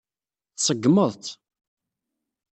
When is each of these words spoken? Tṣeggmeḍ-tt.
Tṣeggmeḍ-tt. 0.57 1.25